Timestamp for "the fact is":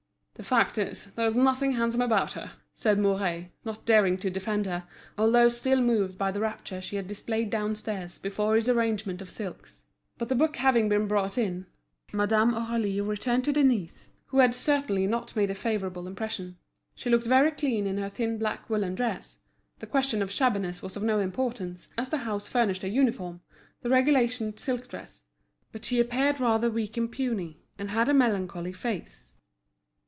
0.35-1.05